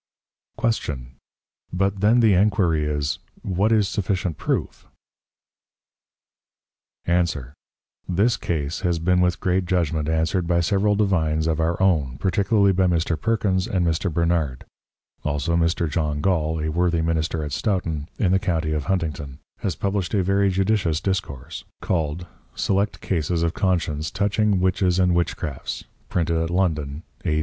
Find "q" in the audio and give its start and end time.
0.59-0.71